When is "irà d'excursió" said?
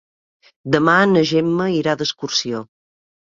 1.81-2.65